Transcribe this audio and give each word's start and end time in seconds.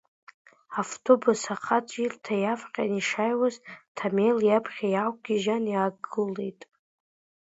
Автобус 0.81 1.41
ахаҵәирҭа 1.53 2.35
иаавҟьан, 2.39 2.91
ишааиуаз, 2.99 3.55
Ҭамел 3.95 4.37
иаԥхьа 4.43 4.87
иаақәгьежьны 4.89 5.69
иаагылеит. 5.71 6.61